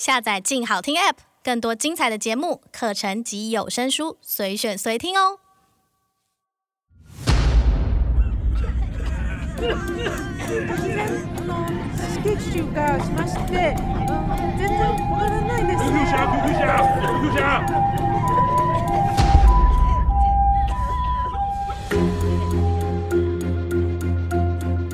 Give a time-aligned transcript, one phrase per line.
[0.00, 5.38] 下载“静好听 ”App，更多精彩的节目、课程及有声书，随选随听哦。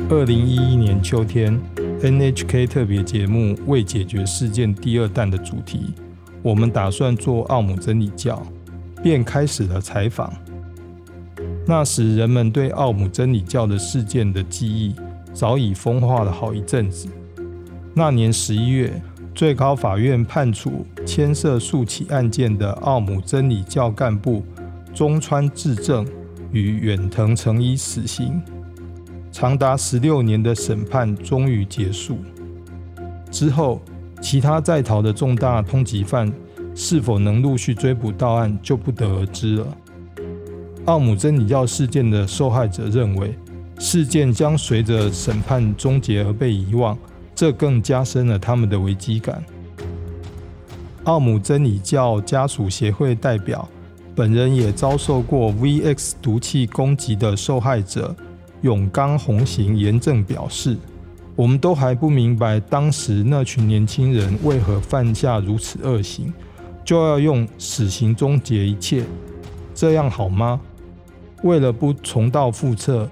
[0.09, 1.57] 二零一一年秋天
[2.03, 5.95] ，NHK 特别节目《未解决事件第二弹》的主题，
[6.43, 8.43] 我们打算做奥姆真理教，
[9.03, 10.33] 便开始了采访。
[11.67, 14.95] 那时，人们对奥姆真理教的事件的记忆
[15.33, 17.09] 早已风化了好一阵子。
[17.93, 19.03] 那年十一月，
[19.35, 24.45] 最高法院判处牵涉数起案件的奥姆真理教干部
[24.95, 26.07] 中川智正
[26.53, 28.41] 与远藤诚一死刑。
[29.39, 32.17] 长达十六年的审判终于结束
[33.31, 33.83] 之后，
[34.23, 36.33] 其他在逃的重大通缉犯
[36.75, 39.77] 是否能陆续追捕到案，就不得而知了。
[40.87, 43.39] 奥姆真理教事件的受害者认为，
[43.79, 46.97] 事件将随着审判终结而被遗忘，
[47.35, 49.45] 这更加深了他们的危机感。
[51.05, 53.69] 奥姆真理教家属协会代表
[54.15, 58.17] 本人也遭受过 VX 毒气攻击的受害者。
[58.67, 60.77] 永刚红行严正表示
[61.37, 66.33] ：“我们都还不明白当时那群年轻人为何犯下如此恶行，
[66.85, 69.05] 就要用死刑终结一切，
[69.73, 70.61] 这样好吗？
[71.45, 73.09] 为了不重蹈覆辙，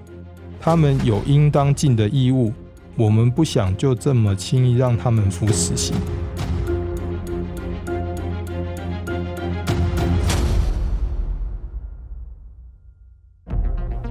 [0.59, 2.51] 他们有应当尽的义务。
[2.97, 5.95] 我们不想就这么轻易让他们服死刑。”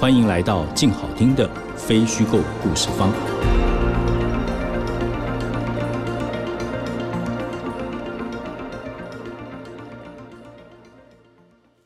[0.00, 3.12] 欢迎来到静好听的非虚构故事方。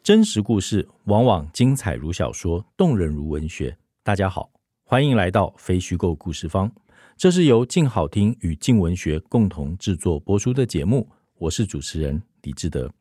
[0.02, 3.74] 真实故事往往精彩如小说，动人如文学。
[4.02, 4.50] 大家好，
[4.84, 6.70] 欢迎来到非虚构故事方。
[7.16, 11.08] 这是由静好听与静文学共同制作播出的节目。
[11.38, 12.92] 我是主持人李志德。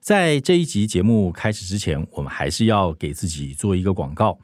[0.00, 4.38] 在这一集节目开始之前，我们还是要给自己做一个广告。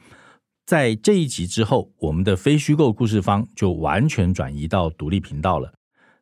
[0.67, 5.73] 在这一集之后，我们的非虚构故事方就完全转移到独立频道了。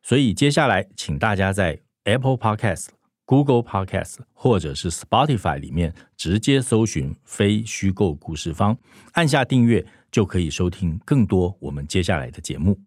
[0.01, 2.87] 所以接下来，请大家在 Apple Podcast、
[3.25, 8.77] Google Podcast 或者是 Spotify 里面直接搜寻“非虚构故事方”，
[9.13, 12.79] 按下订阅，就可以收听更多我们接下来的节目。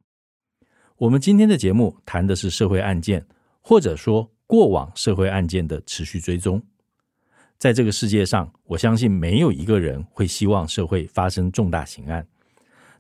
[0.97, 3.27] 我们今天的节目谈的是社会案件，
[3.61, 6.61] 或者说，过往社会案件的持续追踪，
[7.59, 12.27] 在这个世界上，我相信没有一个人会希望社会发生重大刑案，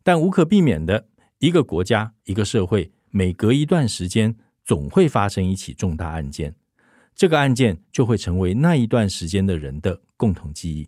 [0.03, 1.03] 但无可避免的，
[1.38, 6.54] 一个国家、一个社会，每隔一段时间总会发生一起重大案件，
[7.14, 10.87] 这个案件就会成为那一段时间的人的共同记忆。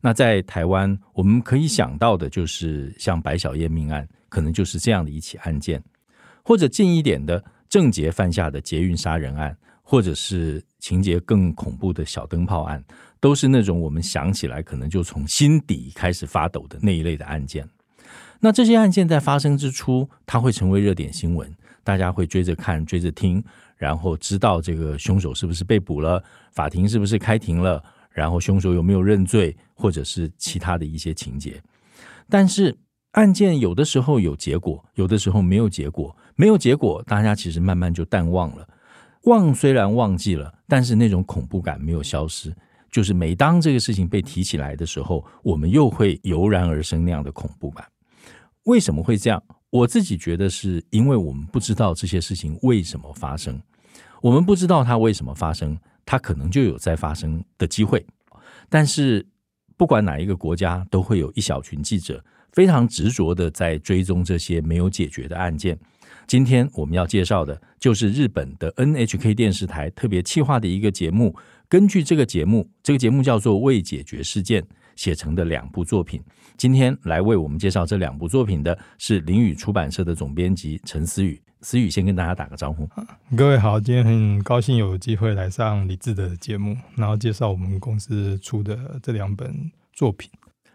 [0.00, 5.84] 那在台湾，我们可以想到的就是像白小燕命案，可能就是这样的一起案件，
[6.42, 7.44] 或者近一点的。
[7.74, 12.80] 郑捷犯下的捷运杀人案，或者是情节更恐怖的小灯泡案，
[13.18, 17.68] 都是那种我们想起来可能就从心底开始发抖的那一类的案件。
[18.38, 21.52] 那这些案件在发生之初，它会成为热点新闻，
[21.82, 23.42] 大家会追着看、追着听，
[23.76, 31.60] 然后知道这个凶手是不是被捕了，法庭是不是开庭了，然后凶手有没有认罪，或者是其他的一些情节。
[32.30, 32.78] 但是
[33.14, 36.16] 案件有的时候有结果，有的时候没有结果。
[36.36, 38.68] 没有结果，大家其实慢慢就淡忘了。
[39.24, 42.54] 忘虽然忘记了，但是那种恐怖感没有消失。
[42.90, 47.84] 就是每当这个事情被提起来的时候，我们又会油然而生那样的恐怖感。
[48.64, 49.42] 为什么会这样？
[49.70, 53.60] 我自己觉得是因为我们不知道这些事情为什么发生。
[54.22, 55.76] 我们不知道它为什么发生，
[56.06, 58.06] 它可能就有再发生的机会。
[58.68, 59.26] 但是
[59.76, 65.76] 不管哪一个国家，都会有一小群记者非常执着的在追踪这些没有解决的案件。
[66.26, 71.34] 今天我们要介绍的就是日本的 NHK 电视台特别企划的一个节目，
[71.68, 74.62] 根据这个节目，这个节目叫做《未解决事件》
[74.96, 76.22] 写成的两部作品。
[76.56, 81.40] 今天来为我们介绍这两部作品的是林语出版社的总编辑陈思宇。
[81.60, 82.86] 思宇先跟大家打个招呼。
[83.34, 90.30] 各位好，今天很高兴有机会来上李志的节目，然后介绍我们公司出的这两本作品。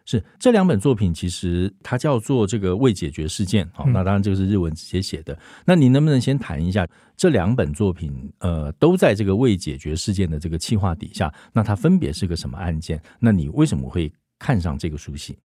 [0.10, 3.70] 是这两本作品，其实它叫做这个未解决事件。
[3.72, 5.38] 好，那当然这个是日文直接写的。
[5.66, 8.12] 那你能不能先谈一下这两本作品？
[8.40, 13.00] 呃，都在这个未解决事件的这个企划底下，那它分别是个什么案件？
[13.20, 15.38] 那你为什么会看上这个书系？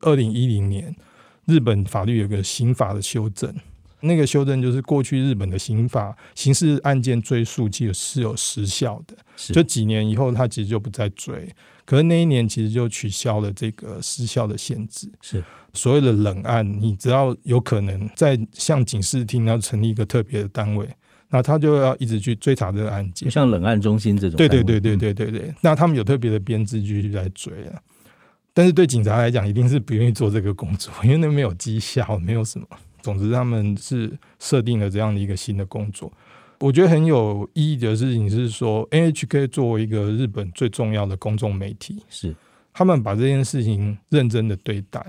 [0.00, 0.96] 二零一零年，
[1.44, 3.54] 日本法律有个刑法的修正。
[4.02, 11.48] 那个修正就是过去日本的刑法刑事案件追诉期是有时效的，就几年以后他其实就不再追。
[11.84, 15.10] 可是那一年其实就取消了这个时效的限制。
[15.20, 20.88] 是所谓的冷案，你只要有可能在向警视厅要成立一个特别的单位，
[21.30, 24.36] 那他就要一直去追查这个案件，就像冷案中心这种。
[24.36, 27.80] 对对对对对对对，那他们有特别的编制继续在追啊。
[28.54, 32.66] 但是对警察来讲，一定是不愿意做这个工作，因为那没有绩效，没有什么。
[33.02, 36.10] 总之，他们是设定了这样的一个新的工作。
[36.58, 42.32] 我觉得很有意义的事情是说，NHK 作为一个日本最重要的公众媒体，是
[42.72, 45.04] 他们把这件事情认真的对待，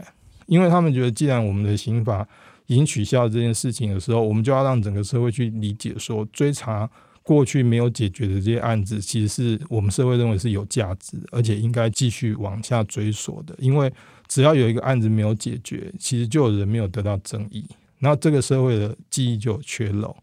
[0.47, 2.27] 因为他们觉得，既然我们的刑法
[2.65, 6.89] 已经取消这件事情的时候，我们就要让整个社会去理解，说追查
[7.21, 13.55] 过去没有解决的这些案子，其实是我们社会认为是有价值，而且应该继续往下追索的。
[13.59, 13.93] 因为
[14.27, 17.63] 只要有一个案子没有解决，其实就有人没有得到正义。
[18.03, 20.13] 然后这个社会的记忆就有缺漏，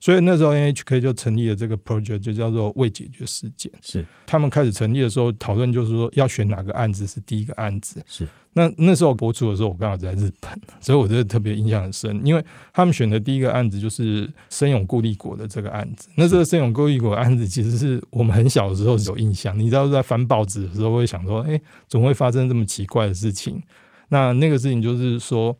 [0.00, 3.70] 所以那时候 NHK 就成立了这个 project，就叫做未解决事件。
[3.80, 8.02] 是他们开始成立的时候讨论，就是说要选哪个案子是第一个案子。
[8.08, 10.50] 是那那时候播出的时候，我刚好在日本，
[10.80, 16.08] 所以我觉得特别印象很深，因为他们选的第一个案子就是森永固力果的这个案子。
[16.16, 23.62] 那这个森永固力果案子，其实是我们很小的时候有印象，你知道在翻报纸的时候会想说，哎，总会发生这么奇怪的事情。
[24.08, 25.56] 那那个事情就是说。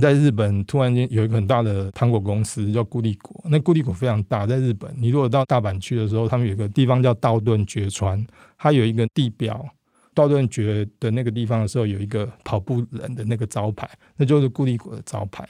[0.00, 8.26] 在日本突然间有一个很大的糖果公司叫固力果，那固力果非常大，在日本，你如果到大阪去的时候，他们有一个地方叫道顿堀川，
[8.58, 9.64] 它有一个地标，
[10.12, 15.46] 道顿堀的那个地方的时候有一个跑步人的那个招牌，那就是固力果的招牌。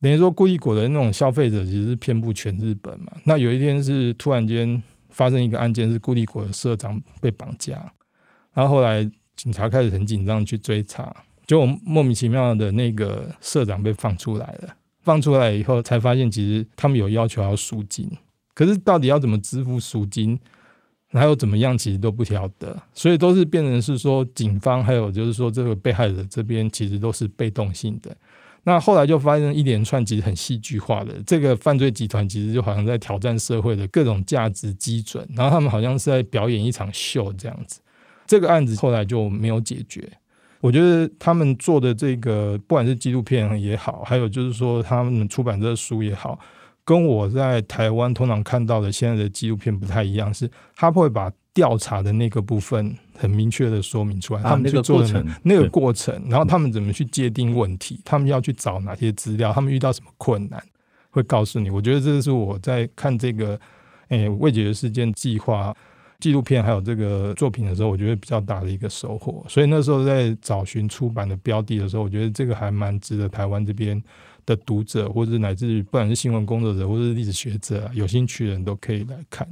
[0.00, 3.12] 等于说固力果的那种消费者其实是遍布全日本嘛。
[3.24, 7.92] 那有一天是突然间发生一个案件，是固力果的社长被绑架，
[8.54, 11.14] 然后后来警察开始很紧张去追查。
[11.50, 14.68] 就莫名其妙的那个社长被放出来了，
[15.02, 18.08] 放出来以后才发现，其实他们有要求要赎金，
[18.54, 20.38] 可是到底要怎么支付赎金，
[21.08, 28.16] 还有怎么样，其实都不晓得，所以都是变成是说警方还有就是说这个被害者这边其实都是被动性的。
[28.62, 37.80] 那后来就发生一连串其实很戏剧化的这个犯罪集团，其实就好像在挑战社会的各种价值基准，然后他们好像是在表演一场秀这样子。
[38.24, 40.08] 这个案子后来就没有解决。
[40.60, 46.38] 我觉得他们做的这个，不管是纪录片也好，还有就是说他们出版这个书也好，
[46.84, 60.62] 跟我在台湾通常看到的现在的纪录片不太一样，是他会把调查的那个部分很明确的说明出来，他们去做的那个过程，然后他们怎么去界定问题，他们要去找哪些资料，他们遇到什么困难，
[61.08, 61.70] 会告诉你。
[61.70, 63.58] 我觉得这是我在看这个
[64.08, 65.74] 诶未解决事件计划。
[66.20, 69.44] 纪录片还有这个作品的时候，我觉得比较大的一个收获。
[69.48, 74.00] 所以那时候在找寻出版的标的的时候，我觉得这个还蛮值得台湾这边
[74.46, 79.48] 的读者，或者乃至于不管是新闻工作者或者是历史学者，有兴趣的人都可以来看。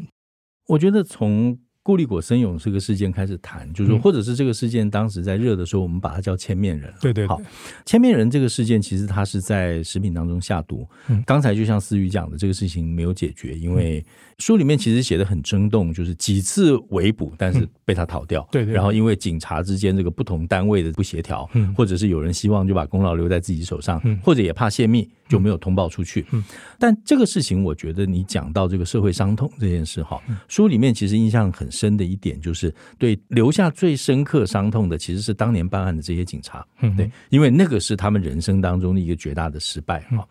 [0.66, 1.58] 我觉得从
[1.88, 6.92] 固力果生勇这个事件开始谈，就是说，或者是这个事件当时在热的时候，我们把它叫千面人。
[7.00, 7.40] 对对，好，
[7.86, 10.86] 千面人这个事件其实它是在食品当中下毒。
[11.24, 14.04] 刚才就像思雨讲的，这个事情没有解决，因为
[14.36, 18.46] 书里面其实写的很生动，就是几次围捕，但是被他逃掉。
[18.52, 18.74] 对对。
[18.74, 26.24] 然后因为警察之间这个不同单位的不协调，或者是有人希望就把功劳留在自己手上，或者也怕泄密，就没有通报出去。
[26.30, 26.42] 嗯。
[26.78, 36.66] 但这个事情，我觉得你讲到这个社会伤痛这件事，哈，书里面其实印象很深的一点就是，对留下最深刻伤痛的，其实是当年办案的这些警察，
[36.96, 40.26] 对，因为那个是他们人生当中的一个绝大的失败哈。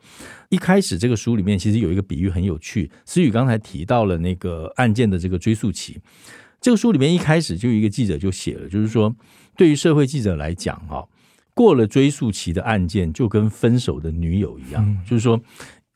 [0.50, 6.00] 一开始这个书里面其实有一个比喻很有趣，思雨刚才提到了那个案件的这个追溯期，
[6.62, 9.14] 这个书里面一开始就有一个记者就写了，就是说
[9.58, 11.06] 对于社会记者来讲，哈，
[11.58, 15.42] 过了追诉期的案件就跟分手的女友一样，就是说。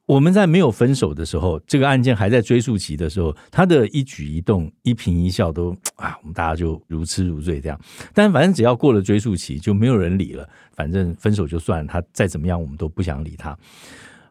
[0.07, 7.79] 我们在没有分手的时候，这个案件还在追诉期的时候，他的一举一动、一颦一笑都啊，我们大家就如痴如醉这样。
[8.13, 10.45] 但反正只要过了追诉期，就没有人理了。
[10.73, 13.57] 反正分手就算了，他再怎么样，我们都不想理他。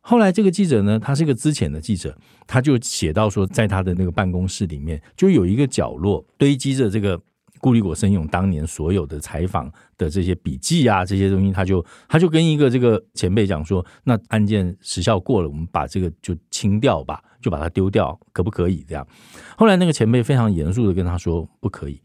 [0.02, 2.14] 后来这个记者呢，他是一个资浅的记者，
[2.46, 7.18] 他就写到说，在他的那个办公室里面，就有一个角落堆积着这个
[7.60, 19.06] 顾立果生勇当年所有的采访的这些笔记啊，这些东西，他就他就跟一个这个前辈讲说，那案件时效过了，我们把这个就清掉吧，就把它丢掉，可不可以这样？
[19.56, 22.00] 后来那个前辈非常严肃的跟他说，不可以，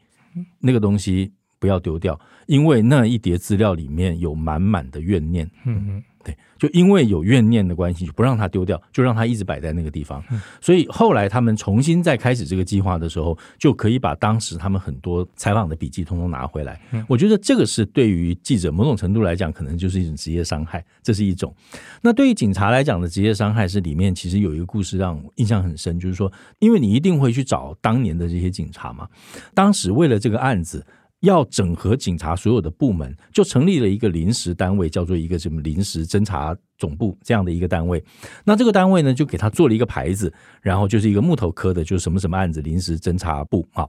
[0.59, 5.50] 那个东西不要丢掉，因为那一叠资料里面有满满的怨念。
[5.65, 6.03] 嗯嗯。
[6.25, 10.24] 对，就因为有怨念的关系，就不让他丢掉，就让他一直摆在那个地方。
[10.60, 16.82] 所以后来他们重新再开始这个计划的时候，就可以把当时他们很多采访的笔记通通拿回来。
[17.08, 21.53] 我觉得这个是对于记者某种程度来讲，可能就是一种职业伤害，这是一种。
[22.01, 29.08] 那对于警察来讲的职业伤害是里面其实有一个故事让我印象很深，就是说，因为你一定会去找当年的这些警察嘛，
[29.53, 30.84] 当时为了这个案子。
[31.25, 38.01] 要整合警察所有的部门，就成立了一个临时单位，叫做一个什么临时侦查总部这样的一个单位。
[38.46, 43.86] 那这个单位呢，就给他做了一个牌子，然后就是一个木头刻的，就是什么什么案子临时侦查部啊。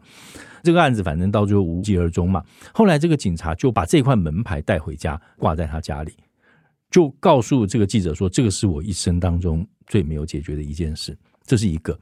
[0.63, 2.43] 这个案子反正到最后无疾而终嘛。
[2.73, 6.15] 后来这个警察就把这块门牌带回家，挂在他家里，
[6.91, 11.97] 就告诉这个记者说：“这个是我一生当中最没有解决的一件事。”这是一个。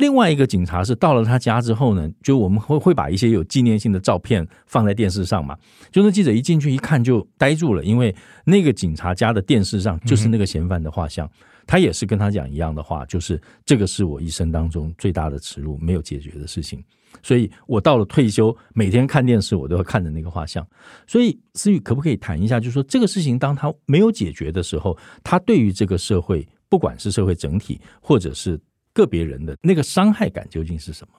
[0.00, 5.54] 另外一个警察是到了他家之后呢，就我们会会把一些有纪念性的照片放在电视上嘛。
[5.92, 8.14] 就那记者一进去一看就呆住了，因为
[8.44, 11.30] 那个警察家的电视上就是那个嫌犯的画像。
[11.66, 16.82] 他也是跟他讲一样的话，就是这个是我一生当中最大的耻辱，没有解决的事情。
[17.22, 20.66] 所以我到了退休，每天看电视我都要看着那个画像。
[21.06, 28.58] 所以思雨可不可以谈一下，就是说这个事情当他没有解决的时候，他对于这个社会，不管是社会整体，或者是。
[28.92, 31.14] 个别人的那个伤害感究竟是什么？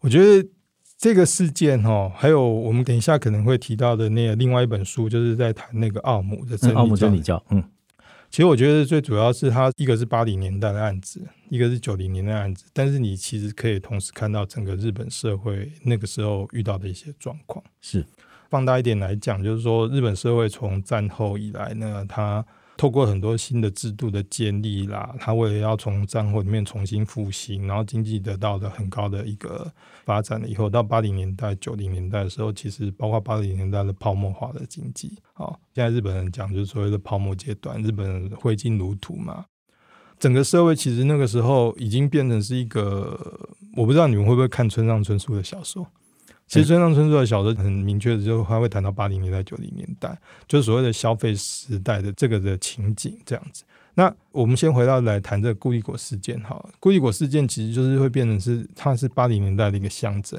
[0.00, 0.48] 我觉得
[0.98, 6.80] 这个事件哈，还有我们等一下可能会提到的那个另外一本书，就是在谈那个奥姆的真理教。
[6.80, 7.62] 奥姆真理教，嗯，
[8.30, 17.64] 其实我觉得最主要是它一个是八零年代的案子，一个是九零年代的案子，但是你其实可以同时看到整个日本社会那个时候遇到的一些状况。
[17.80, 18.04] 是
[18.50, 22.44] 放大一点来讲，就是说日本社会从战后以来呢，它。
[22.76, 29.72] 透过很多新的制度的建立啦，他为了要从战后里面重新复兴，然后经济得到了很高的一个
[30.04, 39.46] 发展了以后，到八零年代、九零年代的时候，其实包括八零年代的泡沫化的经济，好，现在日本人讲就是所谓的泡沫阶段，日本人挥金如土嘛，
[40.18, 45.86] 整个社会其实那个时候已经变成是一个，我不知道你们会不会看村上春树的小说。
[46.46, 53.64] 其实村上春树的小说很明确的，就他会谈到八零年代、九零年代，就是所谓的消费时代的这个的情景这样子。
[53.94, 60.38] 那我们先回到来谈这个顾立果事件哈，顾立果事件其实就是会变成是它是八零年代的一个象征。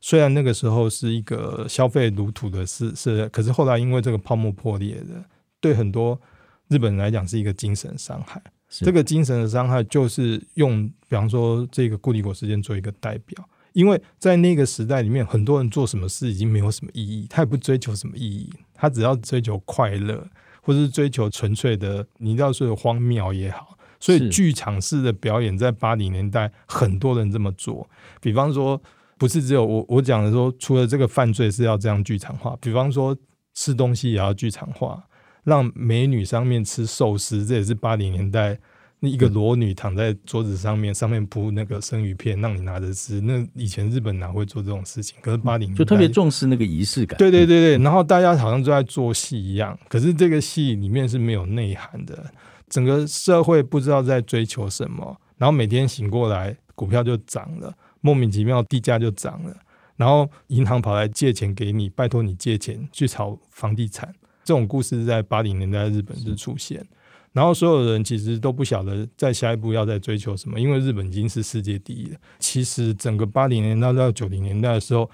[0.00, 5.22] 虽然那个时候是一个消费如土的事是，可是后来因为这个泡沫破裂的，
[5.60, 6.20] 对很多
[6.68, 8.42] 日本人来讲是一个精神伤害。
[8.68, 13.48] 这个精神的伤害就是用，比方说这个顾立果事件做一个代表。
[13.76, 20.26] 因为在那个时代里面，很多人做什么事已经没有什么意义，他也不追求什么意义，他只要追求快乐，
[20.62, 23.76] 或者是追求纯粹的，你要说荒谬也好。
[24.00, 27.86] 所以剧场式的表演在八零年代，很多人这么做。
[28.18, 28.80] 比方说，
[29.18, 33.14] 不是只有我我讲的说，除了这个犯罪是要这样剧场化，比方说
[33.52, 35.04] 吃东西也要剧场化，
[35.44, 38.58] 让美女上面吃寿司，这也是八零年代。
[39.06, 43.20] 一个裸女躺在桌子上面，上面铺那个生鱼片，让你拿着吃。
[43.20, 45.16] 那以前日本哪会做这种事情？
[45.20, 47.18] 可是八零年就特别重视那个仪式感。
[47.18, 52.24] 对对对对，然后大家好像都在做戏一样，可是这个戏里面是没有内涵的。
[52.68, 59.56] 整个社会不知道在追求什么，然后每天醒过来，股票就涨了，莫名其妙地价就涨了，
[59.96, 64.12] 然后银行跑来借钱给你，拜托你借钱去炒房地产。
[64.44, 66.84] 这种故事在八零年代日本是出现。
[67.36, 72.16] 然后所有人其实都不晓得在下一步要再追求什么，因为日本已经是世界第一了。
[72.38, 75.10] 其实整个八零年代到九零年代的时候，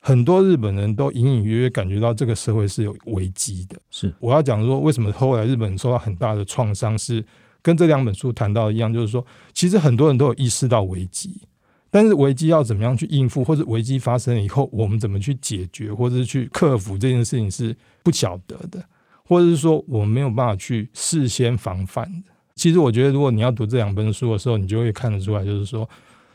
[0.00, 3.78] 很多日本人都隐隐约约感觉到这个社会是有危机的。
[3.90, 7.22] 是我要讲说，为什么后来日本受到很大的创伤，是
[7.60, 11.42] 跟这两本书谈到一样，就是说，其实很多人都有意识到危机，
[11.90, 18.82] 但是危机要怎么样去应付，或者危机发生了以后，我们怎么去解决，或者是去克服这件事情是不晓得的。
[19.30, 22.32] 或者是说我没有办法去事先防范的。
[22.56, 25.88] 其实我觉得，如果你要读这两本书的时候，你就会看得出来，就是说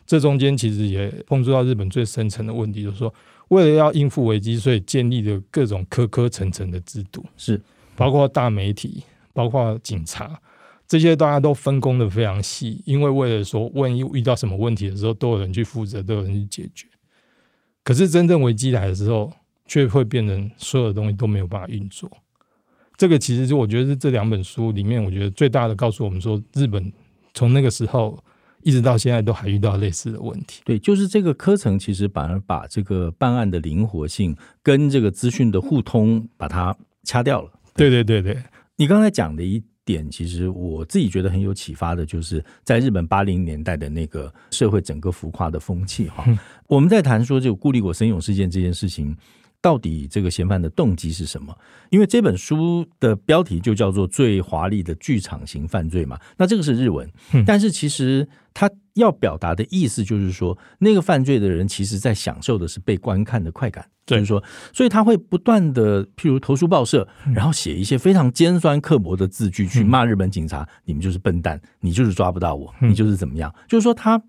[0.08, 3.14] 这中间其实也碰触到日本最深层的问题，就是说
[3.50, 7.62] 为了要应付危机，所以建立的各种科科层层的制度，是
[7.98, 10.40] 包括大媒体、包括警察
[10.88, 16.88] 这些，大家都分工的非常细，因为为了说万一遇到什么问题的时候，都有人去负责，都有人去解决。
[17.84, 19.34] 可是真正危机来的时候，
[19.68, 22.10] 却会变成所有的东西都没有办法运作。
[22.98, 26.92] 这个其实就我觉得是这两本书里面，我觉得最大的告诉我们说，日本
[27.34, 28.18] 从那个时候
[28.64, 30.62] 一直到现在都还遇到类似的问题。
[30.64, 37.52] 对，就是这个科层其实反而把这个办案的灵活性跟这个资讯的互通把它掐掉了。
[37.76, 38.38] 对对对对，
[38.78, 46.24] 你刚才讲的一点，其实我自己觉得很有启发的，就是在日本八零年代的那个社会整个浮夸的风气哈。
[46.28, 49.16] 嗯、我们在谈说这个顾立果森永事件这件事情。
[49.66, 51.58] 到底这个嫌犯的动机是什么？
[51.90, 56.20] 因为这本书的标题就叫做“最华丽的剧场型犯罪”嘛。
[56.38, 57.12] 那这个是日文，
[57.48, 63.84] 但是其实他要表达的意思就是说，那个犯罪的人其实在享受的是被观看的快感。
[64.06, 74.22] 就是说，所以他会不断的，譬如投书报社，然后写一些非常尖酸刻薄的字句去骂日本警察：“你们就是笨蛋，你就是抓不到我，你就是怎么样。”就是说，他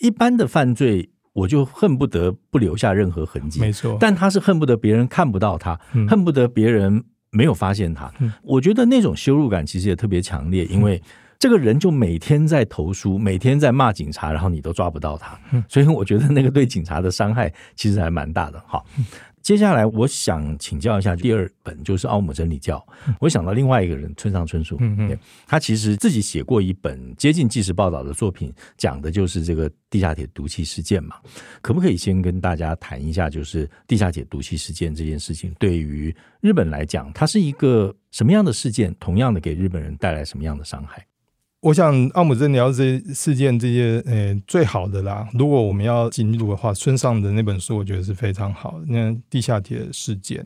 [0.00, 1.10] 一般的犯罪。
[1.32, 3.96] 我就恨不得不留下任何痕迹，没错。
[3.98, 8.12] 但他是恨不得别人看不到他，嗯、恨不得别人没有发现他。
[8.18, 11.02] 嗯、我觉得那种羞辱感其实也特别强烈，因为
[11.38, 18.60] 这个人就每天在投诉，每天在骂警察，然后你都抓不到他，嗯、所以我觉得那个对警察的伤害其实还蛮大的。
[18.66, 18.82] 哈。
[19.42, 22.78] 接下来，我想请教一下，第二本就是《奥姆真理教》。
[23.20, 31.16] 我想到另外一个人，村上春树，嗯嗯，他其实自己写过一本接近纪实报道的作品，讲的就是这个地下铁毒气事件嘛。
[31.60, 38.94] 可不可以先跟大家谈一下，就是地下铁毒气事件这件事情，对于日本来讲，它是一个什么样的事件？
[39.00, 41.04] 同样的，给日本人带来什么样的伤害？
[41.62, 45.28] 我想奥姆真理教这事件这些，呃，最好的啦。
[45.32, 48.86] 如果我们要进入的话，村上的那本书我觉得是非常好的。
[48.88, 50.44] 那地下铁事件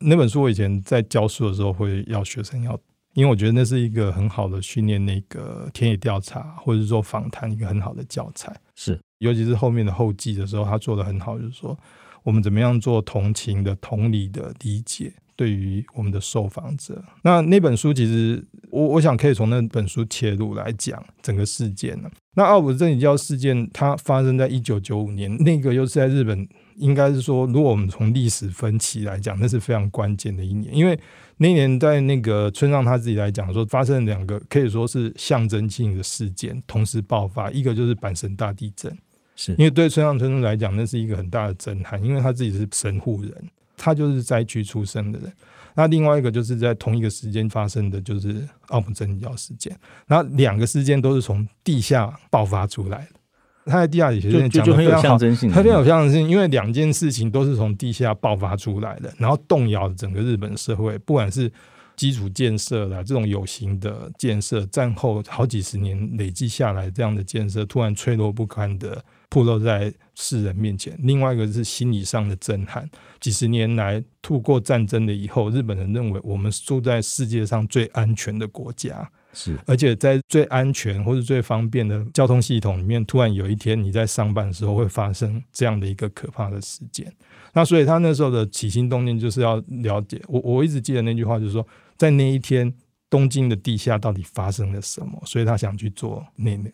[0.00, 2.76] 那本书，我以前在教书的时候会要学生要，
[3.14, 8.52] 因为我觉得那是一个很好的训练那个田野调查或者是说访谈一个很好的教材。
[8.74, 11.78] 是，尤其是后面的后记的时候，他做的很好，就是说
[12.24, 15.12] 我们怎么样做同情的、同理的理解。
[15.36, 22.10] 对于我们的受访者，那那本书其实我我想可以从那本书切入来讲整个事件呢。
[22.34, 30.98] 那奥姆真理教事件它发生在一九九五年，那个又是在日本，应该是说，如果我们从历史分期来讲，那是非常关键的一年，因为
[31.36, 38.94] 那年在那个村上他自己来讲说，发生了两个可以说是象征性的事件同时爆发，一个就是阪神大地震，
[39.34, 43.32] 是因为对村上春树来讲，那是一个很大的震撼，因为他自己是神户人。
[43.76, 45.32] 他就是灾区出生的人，
[45.74, 49.76] 那另外一个就是在同一个时间发生的，就是奥姆真理教事件。
[50.06, 53.20] 然后两个事件都是从地下爆发出来的。
[53.66, 55.18] 他在地下里其实讲的非常好，
[55.52, 61.50] 他非常有象征性，因为两件事情都是从地下爆发出来的，然后动摇整个日本社会，不管是
[61.96, 69.04] 基础建设啦，这种有形的建设，战后好几十年累积下来这样的建设，突然脆弱不堪的。
[69.28, 70.98] 暴露在世人面前。
[71.02, 72.88] 另外一个是心理上的震撼。
[73.20, 87.12] 几十年来，度过战争的以后，日本人认为我们住在世界上最安全的国家，是而且在最安全或者最方便的交通系统里面，突然有一天你在上班的时候会发生这样的一个可怕的事件。
[87.52, 90.20] 那所以他那时候的起心动念就是要了解。
[90.28, 92.72] 我我一直记得那句话，就是说在那一天。
[93.08, 95.22] 东京的地下到底发生了什么？
[95.24, 96.72] 所以他想去做那那个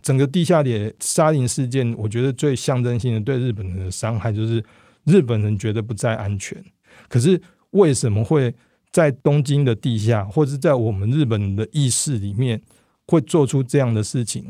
[0.00, 1.94] 整个地下铁杀人事件。
[1.98, 4.64] 我觉得最象征性的对日本人的伤害，就是
[5.04, 6.62] 日本人觉得不再安全。
[7.08, 7.38] 可是
[7.70, 8.54] 为什么会
[8.90, 12.62] 在东京的地下，或者在我们日本人的意识里面，
[13.06, 14.46] 会做出这样的事情？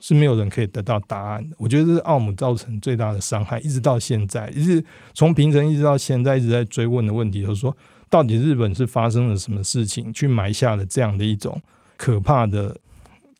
[0.00, 1.56] 是没有人可以得到答案的。
[1.58, 7.74] 我觉得这是奥姆造成最大的伤害，一直到现在，一直从平成一直到现在，一直在追问的问题，就是说。
[8.14, 11.60] 到底日本是发生了什么事情，去埋下了这样的一种
[11.96, 12.78] 可怕的、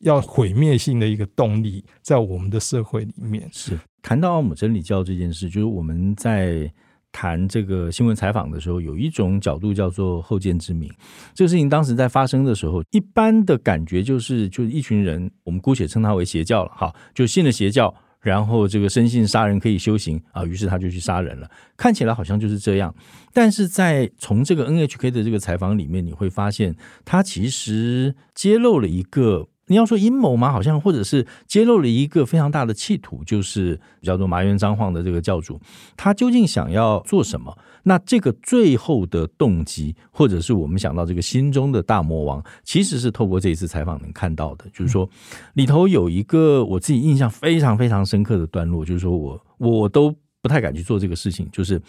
[0.01, 3.47] 要毁灭性的一个动力，在我们的社会里面。
[3.53, 6.69] 是谈到奥姆真理教这件事，就是我们在
[7.09, 10.91] 谈这个新闻采访的时候，有一种角度叫做后见之明。
[11.33, 17.95] 这个事情当时在发生的时候，一般的感觉就是，就是一群人，我们姑且称他为邪教了，哈，就信了邪教。
[18.25, 21.47] 然后这个深信杀人可以修行啊，于是他就去杀人了。
[21.77, 22.93] 看起来好像就是这样，
[23.31, 29.47] 但是在从这个 NHK 的这个采访里面，你会发现他其实揭露了一个。
[29.67, 30.51] 你要说阴谋吗？
[30.51, 35.59] 好像或者是揭露了一个非常大的企图，就是叫做麻原彰晃的这个教主，
[35.97, 37.57] 他究竟想要做什么？
[37.87, 44.65] 那这个最后的动机，或者是我们想到这个心中的大魔王，其实是透过这一次采访能看到的。
[44.73, 45.09] 就是说，
[45.53, 51.47] 里头有一个我自己印象非常非常深刻的段落，就是说我我都不太敢去做这个事情。
[51.51, 51.81] 就是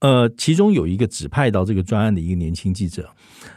[0.00, 3.10] 呃，其中有一个指派到这个专案的一个年轻记者，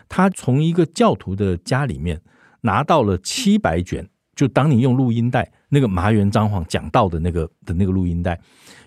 [0.09, 2.21] 他从一个教徒的家里面。
[2.63, 8.39] 拿到了七百卷，就当你用录音带那个麻原彰晃讲道的那个的那个录音带，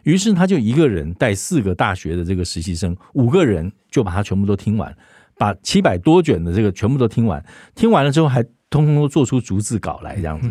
[0.02, 4.96] 于是他就一个人带四个大学的这个实习生，五个人就把它全部都听完，
[5.36, 8.44] 把七百多卷的这个全部都听完，听完了之后还
[8.76, 10.50] 通通都做出逐字稿来这样子。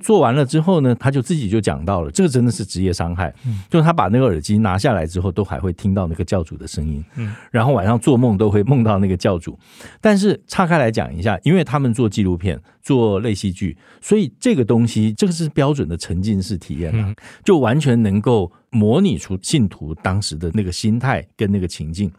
[0.00, 3.32] 做完了之后呢，他就自己就讲到了，这个真的是职业伤害。
[3.46, 7.02] 嗯，就是他把那个耳机拿下来之后，都还会听到那个教主的声音。
[7.16, 9.58] 嗯，然后晚上做梦都会梦到那个教主。
[10.02, 22.12] 但是岔开来讲一下，因为他们做纪录片、做类戏剧，所以这个东西这个是标准的沉浸式体验啊，就完全能够模拟出信徒当时的那个心态跟那个情境。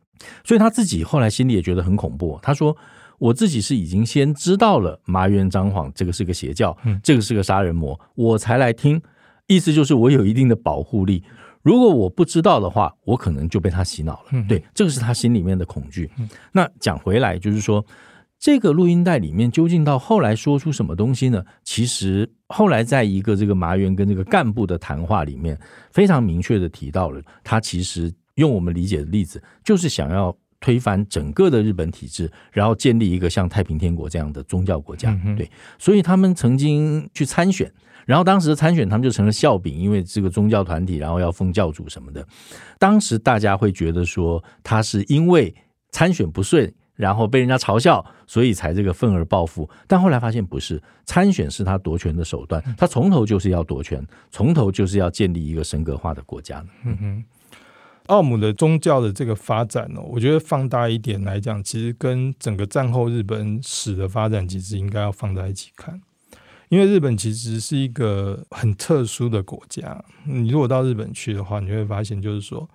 [0.43, 2.39] 所以他自己后来心里也觉得很恐怖。
[2.41, 2.75] 他说。
[3.17, 9.01] 我自己是已经先知道了麻原彰晃这个是个邪教，这个是个杀人魔，我才来听。
[9.47, 11.23] 意思就是我有一定的保护力。
[11.61, 14.45] 如果我不知道的话，我可能就被他洗脑了。
[14.47, 16.09] 对，这个是他心里面的恐惧。
[16.51, 17.83] 那讲回来，就是说
[18.39, 21.43] 这个录音带里面究竟到后来说出什么东西呢？
[21.63, 25.57] 其实后来在一个这个麻原跟这个干部的谈话里面，
[25.91, 30.35] 非常明确的提到了，他其实用我们理解的例子，就是想要。
[30.65, 35.15] 推翻整个的日本体制，然后建立一个像太平天国这样的宗教国家。
[35.37, 35.47] 对，
[35.77, 37.71] 所以他们曾经去参选，
[38.07, 42.27] 然后当时的参选他们就成了笑柄，因为这个宗教团体，然后要封教主什么的。
[42.79, 45.53] 当时大家会觉得说他是因为
[45.91, 49.69] 参选不顺，然后被人家嘲笑，所以才这个愤而报复。
[49.85, 56.65] 但后来发现不是，参选是他夺权的手段，他从头就是要夺权，从头就是要建立一个神格化的国家。
[56.85, 57.23] 嗯哼。
[58.07, 65.99] 奥姆的宗教的这个发展呢，我觉得放大一点来讲，其实跟整个战后日本史的发展其实应该要放在一起看，
[66.69, 70.03] 因为日本其实是一个很特殊的国家。
[70.25, 72.69] 你如果到日本去的话，你会发现，就是说，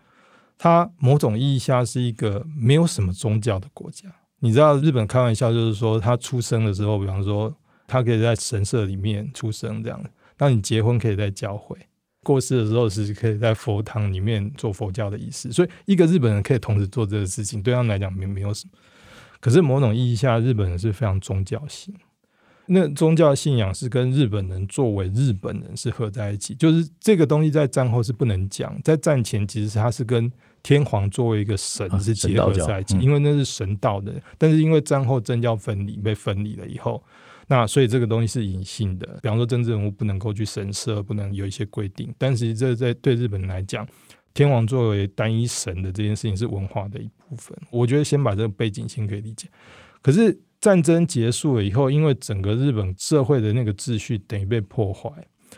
[0.58, 4.08] 它某种意义下是一个没有什么宗教的国家。
[4.40, 7.54] 你知道，日本开玩笑就是说，他出生的时候，比方说，
[7.86, 10.02] 他可以在神社里面出生这样，
[10.38, 11.76] 那你结婚可以在教会。
[12.22, 18.72] 过世的时候是可以在佛堂里面做佛教的仪式，所以一个日本人可以同时做这个事情，对他们来讲没没有什么。
[19.40, 21.94] 可是某种意义下，日本人是非常宗教性，
[22.66, 30.30] 那宗教信仰是跟日本人作为日本人是合在一起，就是这个东西在战后是不能讲，在战前其实它是跟
[30.62, 37.02] 天皇作为一个神是结合在一起，因为那是神道的，但是因为战后政教分离被分离了以后。
[37.52, 42.14] 那所以这个东西是隐性的，比方说政治人物不能够去神社，不能有一些规定。
[42.16, 43.84] 但是这在对日本来讲，
[44.32, 47.58] 天皇作为单一神的这件事情是文化的一部分。
[47.72, 49.48] 我觉得先把这个背景先可以理解。
[50.00, 55.10] 可是战争结束了以后，因为整个日本社会的那个秩序等于被破坏，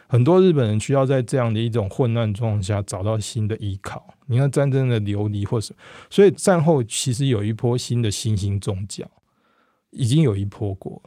[0.08, 4.02] 很多日本人需要在这样的一种混乱状况下找到新的依靠。
[4.26, 5.74] 你看战争的流离或是，
[6.08, 9.06] 所以战后其实有一波新的新兴宗教，
[9.90, 11.02] 已经有一波过。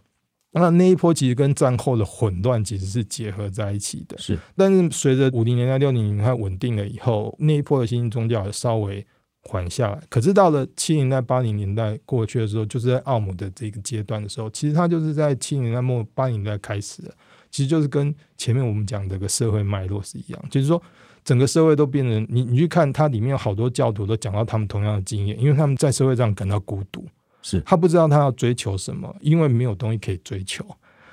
[0.55, 4.39] 那那一波其实跟战后的混乱其实是结合在一起的，是。
[4.55, 9.05] 但是随着五零年代、六零年代稳定了以后，那一波的新兴宗教也稍微
[9.41, 10.01] 缓下来。
[10.09, 17.13] 可是到了七零年代、八零年代过去的时候，就是在奥姆的这个阶段的时候，其实它就是在七零年代末、八零年代开始的，
[17.51, 20.81] 其实就是跟前面我们讲的这个社会脉络是一样，就是说
[21.23, 27.05] 整个社会都变成你，你去看它里面有好多教徒都讲到他们同样的经验，因为他们在社会上感到孤独。
[27.47, 30.65] 是他不知道他要追求什么，因为没有东西可以追求，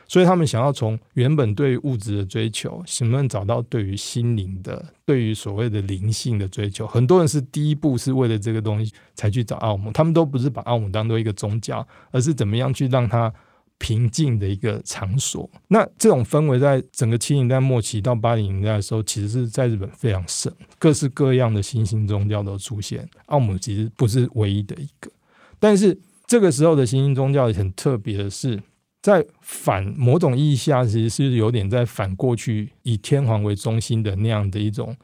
[0.08, 6.86] 所以他们想要从原本对物质的追求，能不能找到对于心灵的、对于所谓的灵性的追求？
[6.86, 13.30] 很多人是第一步是为了这个东西才去找奥姆，他们都不是把奥姆当做一个宗教，而是怎么样去让它
[13.76, 15.50] 平静的一个场所。
[15.68, 25.10] 那这种氛围在整个七零年代末期到八零年代的时候，其实是在日本非常盛，各式各样的新兴宗教都出现，奥姆其实不是唯一的一个，
[25.58, 26.00] 但是。
[26.32, 28.58] 这个时候的新兴宗教很特别的是，
[29.02, 34.96] 在反某种意义下，其实是有点在反过去以天皇为中心的那样的一种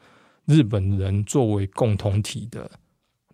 [0.47, 2.71] 日本人作为共同体的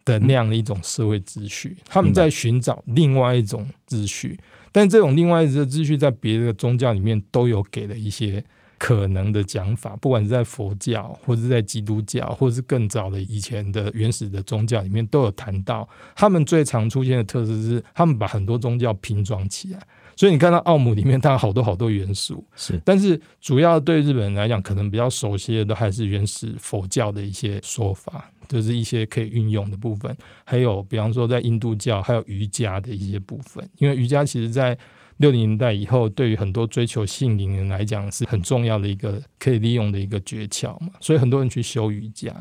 [0.04, 1.78] 的那样的一种社会秩序。
[1.86, 4.38] 他们在寻找另外一种秩序，
[4.74, 8.44] 但这种另外一种秩序在别的宗教里面都有给了一些。
[8.86, 15.90] 可能的讲法，不管是在佛教，或者是在基督教，或者是更早的以前的原始的宗教里面，都有谈到。
[16.16, 19.80] 他们最常出现的特色是，他们把很多宗教拼装起来。
[20.16, 22.46] 所以你看到奥姆里面，它有好多好多元素。
[22.56, 30.16] 是，但是主要对日本人来讲，可能比较熟悉的都还是原始佛教的一些说法，就是一些可以运用的部分。
[30.44, 33.68] 还有，比方说在印度教，还有瑜伽的一些部分。
[33.80, 34.78] 因为瑜伽其实在
[35.18, 40.90] 六零年代以后，对于很多追求性灵人来讲，是很重要的一个可以利用的一个诀窍嘛。
[41.00, 42.34] 所以很多人去修瑜伽。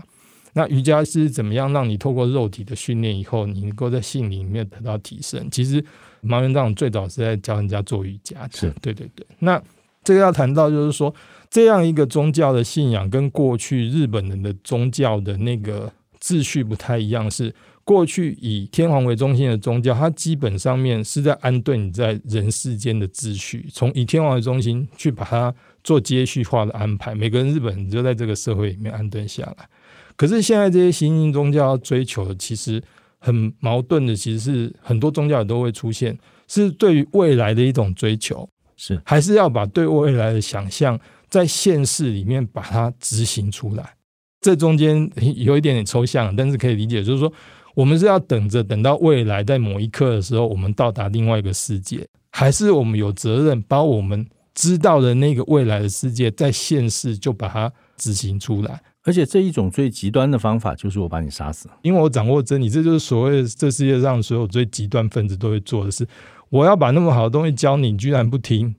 [0.57, 5.49] 那瑜伽是怎么样让你透过肉体的训练以后，你能够在性灵里面得到提升？
[5.51, 5.85] 其实
[6.21, 8.49] 麻原彰最早是在教人家做瑜伽。
[8.53, 9.27] 是，对对对。
[9.41, 9.61] 那
[10.05, 11.13] 这个要谈到，就是说
[11.51, 17.53] 这样一个宗教的信仰跟过去日本人的宗教的那个秩序不太一样，是
[17.85, 27.15] 过去以天皇为中心的宗教，它基本上面是在安顿你在人世间的秩序，从以天皇为中心去把它做接续化的安排。
[27.15, 29.69] 每个人日本人就在这个社会里面安顿下来。
[30.17, 32.83] 可是现在这些新兴宗教要追求的，其实
[33.19, 36.17] 很矛盾的，其实是很多宗教也都会出现，
[36.49, 43.95] 是对于未来的一种追求，是还是要把对未来的想象在现世里面把它执行出来。
[44.41, 47.33] 这中间有一点点抽象，但是可以理解，就是说，
[47.75, 58.81] 我们是要等着等到未来在某一刻的时候，我们到达另外一个世界，还是我们有责任把我们知道的那个未来的世界，在现世就把它执行出来？
[59.03, 66.07] 而且这一种最极端的方法，就是我把你杀死，因为我掌握真理，这就是所谓的这世界上所有最极端分子都会做的事。
[66.49, 68.75] 我要把那么好的东西教你，你居然不听。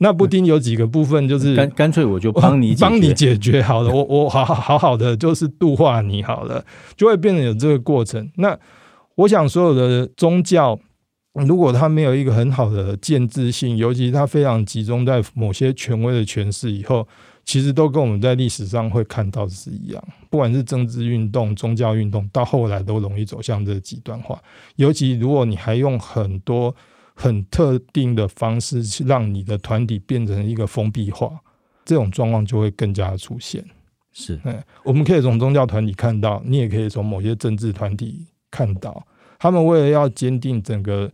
[0.00, 6.64] 那布丁有几个部分，就是干干脆我就帮你帮你解决好了，我 我好好好好的就是度化你好了，
[6.96, 8.30] 就会变成有这个过程。
[8.36, 8.56] 那
[9.16, 10.78] 我想所有的宗教，
[11.34, 17.06] 如果它没有一个很好的建制性，尤其它非常集中在某些权威的诠释以后，
[17.44, 20.02] 其实都跟我们在历史上会看到的是一样。
[20.30, 24.40] 不管是政治运动、宗教运动，到后来都容易走向这个极端化。
[24.76, 26.72] 尤其如果你还用很多。
[27.20, 31.36] 很特定的方式去让你的团体变成一个封闭化，
[31.84, 33.64] 这种状况就会更加的出现。
[34.12, 39.04] 是，嗯，我们可以从宗教团体看到，你也可以从某些政治团体看到，
[39.36, 41.10] 他们为了要坚定整个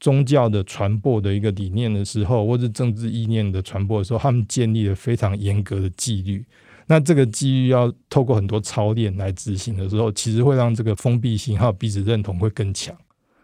[0.00, 6.44] 宗教的传播的一个理念的时候，或是政治意念的传播的时候，他们建立了非常严格的纪律。
[6.86, 12.92] 那这个纪律要透过很多操练来执行的时候，其实会让这个封闭性还有彼此认同会更强。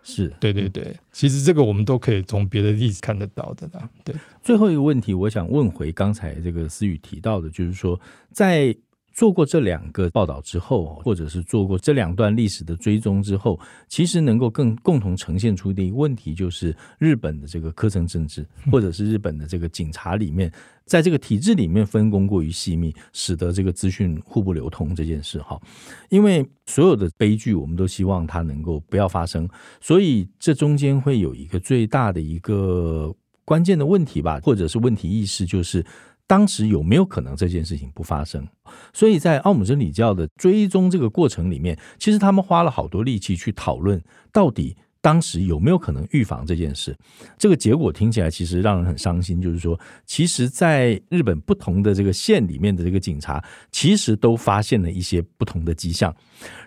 [0.03, 3.89] 是对对对，其实这个我们都可以从别的例子看得到的啦。
[4.05, 8.01] 对，最后一个问题，我想问回刚才这个思雨提到的，就是说
[8.33, 8.77] 在。
[9.21, 20.51] 做过这两个报道之后，或者是做过这两段历史的追踪之后，其实能够更共同呈现出的一个问题，就是日本的这个科层政治，或者是日本的这个警察里面，
[20.87, 25.61] 在这个体制里面分工过于细密，使得这个资讯互不流通这件事哈。
[26.09, 29.47] 因为所有的悲剧，我们都希望它能够不要发生，
[29.83, 35.85] 所以这中间会有一个最大的一个关键的问题吧，或者是问题意识，就是。
[36.31, 38.47] 当时有没有可能这件事情不发生？
[38.93, 46.97] 所以在奥姆真理教的追踪这个过程里面，其实他们花了好多力气去讨论，到底当时有没有可能预防这件事。
[47.39, 56.15] 这个结果听起来其实让人很伤心，就是说，其实在日本不同的这个县里面的这个警察，其实都发现了一些不同的迹象。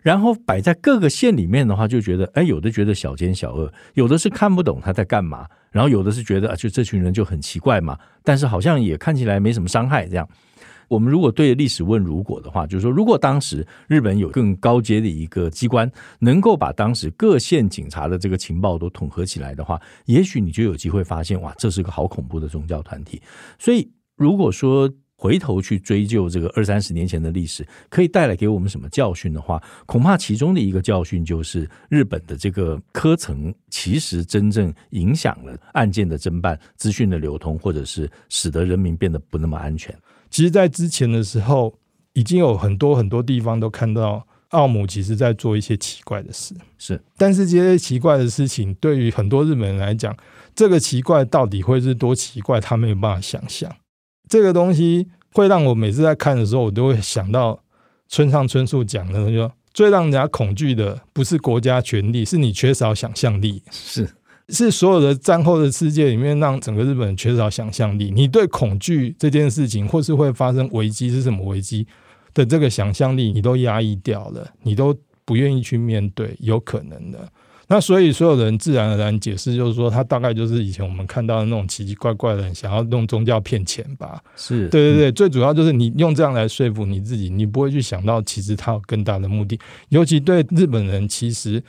[0.02, 5.48] 然后摆在各个县里面的话，就觉得，哎，有的觉得小奸小恶，有的是看不懂他在干嘛。
[5.72, 10.08] 然后有的是觉得啊，就这群人就很奇怪嘛，但是好像也看起来没什么伤害。
[10.08, 10.28] 这样，
[10.94, 23.20] 我们如果对历史问如果的话，就是说，如果当时日本有更高阶的一个机关，能够把当时各县警察的这个情报都统合起来的话，也许你就有机会发现，哇，这是个好恐怖的宗教团体。
[23.58, 39.98] 所以，如果说，回头去追究这个二三十年前的历史，可以带来给我们什么教训的话，恐怕其中的一个教训就是日本的这个科层其实真正影响了案件的侦办、资讯的流通，或者是使得人民变得不那么安全。
[40.34, 41.72] 其实，在之前的时候，
[42.14, 46.56] 已经有很多很多地方都看到奥姆其实在做一些奇怪的事。
[46.80, 50.18] 是，但是这些奇怪的事情，对于很多日本人来讲，
[50.56, 53.72] 这个奇怪到底会是多奇怪，他没有办法想象。
[54.28, 57.64] 这个东西会让我每次在看的时候，我都会想到
[58.08, 63.62] 村上春树讲的，就最让人家恐惧的不是国家权力，是你缺少想象力。
[63.70, 64.10] 是
[64.50, 68.12] 是所有的战后的世界里面，让整个日本人缺少想象力。
[68.14, 71.88] 你对恐惧这件事情，或是会发生危机是什么危机
[72.34, 77.20] 的这个想象力，你都压抑掉了，你都不愿意去面对有可能的。
[77.70, 84.22] 那所以，所有人自然而然解释就是说，他大概就是以前我们看到的那种奇奇怪怪的人，想要用宗教骗钱吧？
[84.36, 89.58] 是对对对，最主要就是你用这样来说服你自己，你不会去想到其实他有更大的目的。
[89.90, 91.64] 尤其对日本人，其实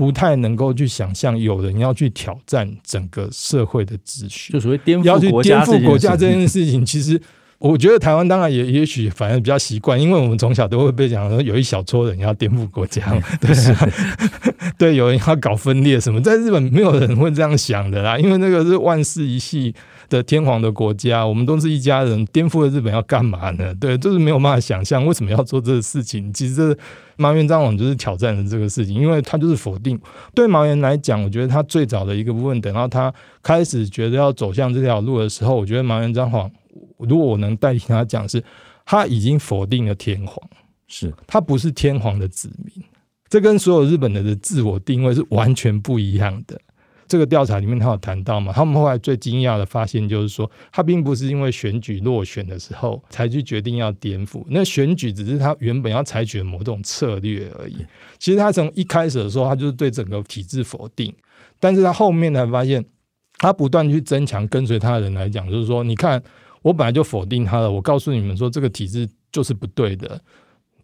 [0.00, 7.20] 不太能够去想象有人要去挑战整个社会的秩序，就所谓颠覆要去颠覆国家这件事情，其实。
[7.58, 13.04] 我觉得台湾当然也也许反正比较习惯，因为我们从小都会被讲说有一小撮人要颠覆国家，
[13.38, 13.54] 对
[14.78, 19.74] 对，有人要搞分裂什么，在日本没有人会这样想的啦，因为那个是万世一系
[20.10, 23.74] 的天皇的国家，我们都是一家人，颠覆了日本要干嘛呢？
[23.76, 26.30] 对，就是没有办法想象为什么要做这个事情。
[26.32, 26.78] 其实这
[27.16, 29.98] 麻原彰晃就是挑战了这个事情，因为他就是否定。
[30.34, 33.10] 对毛原来讲，我觉得他最早的一个部分，等到他
[33.42, 36.50] 开始觉得要走向这条路的时候，我觉得麻原彰晃。
[36.98, 38.42] 如果我能代替他讲，是
[38.84, 40.36] 他已经否定了天皇，
[40.88, 42.84] 是他不是天皇的子民。
[43.28, 46.60] 这跟所有日本人的自我定位是完全不一样的。
[47.10, 48.52] 这个调查里面他有谈到嘛？
[48.52, 57.84] 他们后来最惊讶的发现就是说，他并不是因为选举落选的时候才去决定要颠覆，那选举只是他原本要采取的某种策略而已。
[58.20, 61.12] 其实他从一开始的时候，他就是对整个体制否定，
[61.58, 62.84] 但是他后面才发现，
[63.38, 66.22] 他不断去增强跟随他的人来讲，就是说，你看
[66.62, 70.20] 我本来就否定他了，我告诉你们说这个体制就是不对的，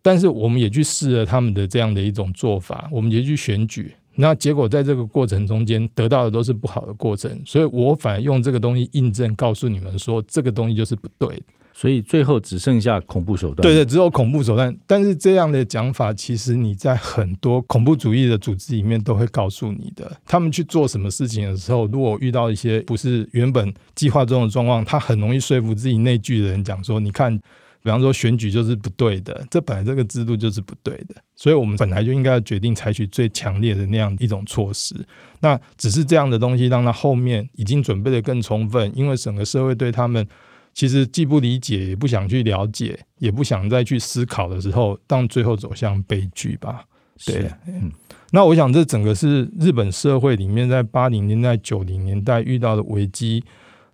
[0.02, 3.94] 但是我们也去试了他们的这样的一种做法，我们也去选举。
[4.16, 11.42] 那结果在这个过程中间得到的都是不好的过程，所以我反而用这个东西印证，告诉你们说这个东西就是不对的。
[11.74, 13.61] 所以最后只剩下恐怖手段。
[13.61, 14.74] 对对，只有恐怖手段。
[14.87, 20.11] 但是这样的讲法，其实你在很多恐怖主义的组织里面都会告诉你的。
[20.24, 27.38] 他们去做什么事情的时候，如果遇到一些不是原本计划中的状况，他很容易说服自己内聚的人讲说：“你看。”
[27.87, 34.92] 比方说选举就是不对的，这本来这个制度就是不对的，所以我们本来就应该要决定采取最强烈的那样一种措施。
[35.38, 40.27] 那只是这样的东西，让他后面已经准备的更充分，因为整个社会对他们
[40.75, 46.83] 其实既不理解，也不想去了解，也不想再去思考的时候，当最后走向悲剧吧。
[47.25, 47.92] 对，嗯，
[48.33, 53.44] 那我想这整个是日本社会里面在八零年代、九零年代遇到的危机。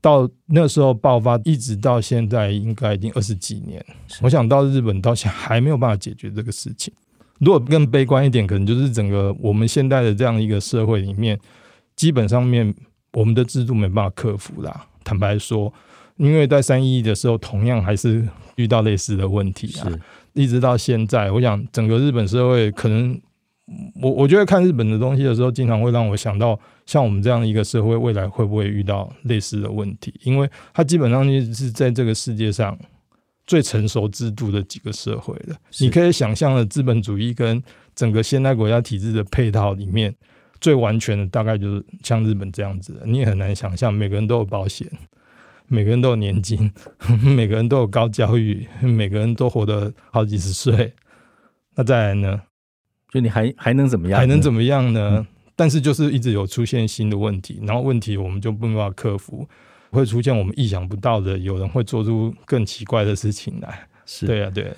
[0.02, 3.82] 到那时候爆发，一直到现在，应该已经二十几年。
[4.20, 6.92] 我想到日本到现在还没有办法解决这个事情。
[7.38, 11.38] 如果更悲观一点，可能就是整个我们现在的这样一个社会里面，
[11.94, 12.74] 基本上面
[13.12, 14.88] 我们的制度没办法克服啦。
[15.04, 15.72] 坦白说，
[16.16, 19.88] 因为在三一一的时候，同样还是遇到类似的问题啊。
[20.32, 23.20] 一直到现在，我想整个日本社会可能。
[24.02, 26.58] 我我觉得看日本的东西的时候，经常会让我想到，
[26.92, 30.12] 像我们这样的一个社会，未来会不会遇到类似的问题？
[30.24, 32.78] 因为它基本上就是在这个世界上
[33.46, 35.56] 最成熟制度的几个社会了。
[35.78, 37.62] 你可以想象的资本主义跟
[37.94, 40.14] 整个现代国家体制的配套里面，
[40.60, 43.06] 最完全的大概就是像日本这样子的。
[43.06, 44.86] 你也很难想象，每个人都有保险，
[45.66, 46.70] 每个人都有年金，
[47.24, 50.92] 每个人都有高教育， 每个人都活得好几十岁。
[51.74, 52.42] 那再来呢？
[53.10, 54.20] 就你还还能怎么样？
[54.20, 55.16] 还能怎么样呢？
[55.18, 55.26] 嗯、
[55.62, 59.48] 但是就是一直有出现新的问题，然后问题我们就不能办法克服，
[59.92, 63.86] 会出现我们意想不到的，有人会做出更奇怪的事情来。
[64.04, 64.74] 是，对啊，对。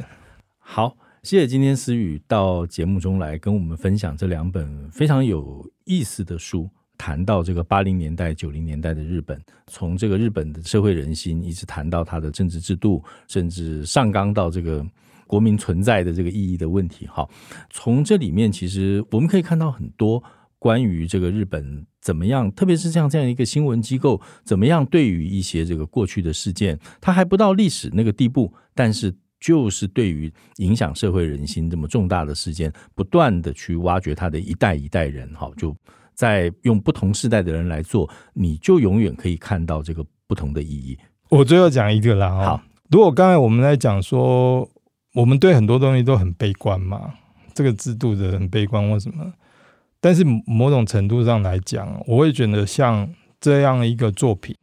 [0.58, 6.68] 好，谢谢今天思雨到节目中来跟我们分享这两本非常有意思的书，
[6.98, 14.86] 谈到这个八零年代、九零年代的日本，从这个日本的社会人心，一直谈到它的政治制度，甚至上纲到这个。
[15.26, 17.26] 国民存在的这个意义的问题，哈，
[17.70, 20.22] 从这里面其实我们可以看到很多
[20.64, 35.76] 关于这个日本怎么样，特别是像这样一个新闻机构怎么样对于一些这个过去的事件，它还不到历史那个地步，但是就是对于影响社会人心这么重大的事件，不断的去挖掘它的一代一代人，哈，就
[36.14, 40.98] 在用不同世代的人来做，你就永远可以看到这个不同的意义。
[41.28, 44.66] 我最后讲一个啦，好，如果刚才我们在讲说。
[45.14, 47.14] 我们对很多东西都很悲观嘛，
[47.54, 49.32] 这个制度的很悲观或什么，
[50.04, 53.08] 但是某种程度上来讲，我会觉得像
[53.40, 54.54] 这样一个作品，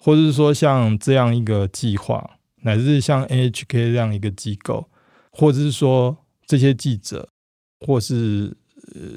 [0.00, 2.28] 或者是说像这样一个计划，
[2.62, 4.88] 乃至像 NHK 这样一个机构，
[5.30, 7.28] 或者是说这些记者，
[7.86, 8.52] 或是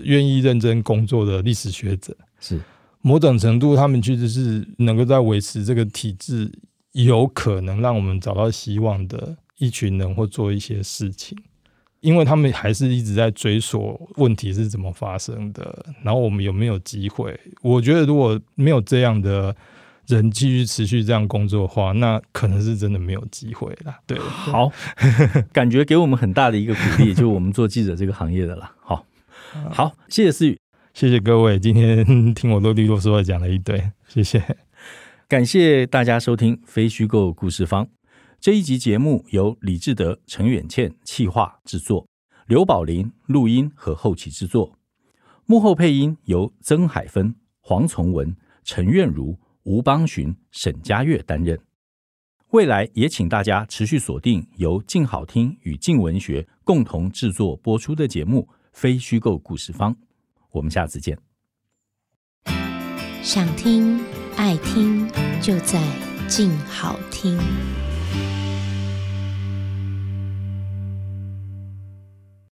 [0.04, 2.62] 愿意认真工作的历史学者，是
[3.01, 6.51] 某种程度，他们其实是能够在维持这个体制，
[6.91, 9.36] 有可能让我们找到希望的。
[9.58, 11.38] 一群人或做一些事情，
[12.02, 17.40] 因为他们还是一直在追索问题是怎么发生的，然后我们有没有机会？
[17.62, 19.56] 我觉得如果没有这样的
[20.08, 23.96] 人继续持续这样工作的话，那可能是真的没有机会了。
[24.08, 24.72] 对，好，
[25.54, 28.72] 感觉给我们很大的一个鼓励，就是我们做记者这个行业的了。
[28.80, 29.06] 好，
[29.72, 30.58] 好，谢谢思雨，
[30.94, 34.44] 谢谢各位，今天听我啰里啰嗦的讲了一堆，谢谢，
[35.28, 38.01] 感谢大家收听非虚构故事坊。
[38.41, 42.08] 这一集节目由李志德、陈远倩企划制作，
[42.47, 44.80] 刘宝林录音和后期制作，
[45.45, 51.60] 幕后配音由曾海芬、黄崇文、陈苑如、吴邦寻、沈佳悦担任。
[52.49, 59.93] 未来也请大家持续锁定由静好听与静文学共同制作播出的节目《非虚构故事方》，
[60.49, 61.15] 我们下次见。
[63.21, 63.99] 想听
[64.35, 65.08] 爱听，
[65.39, 65.79] 就在
[66.27, 67.37] 静好听。
[68.12, 68.40] thank you